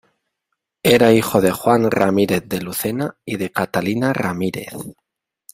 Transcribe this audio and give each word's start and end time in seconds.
Era 0.81 1.13
hijo 1.13 1.41
de 1.41 1.51
Juan 1.51 1.91
Ramírez 1.91 2.45
de 2.47 2.59
Lucena 2.59 3.19
y 3.23 3.37
de 3.37 3.51
Catalina 3.51 4.13
Ramírez. 4.13 4.73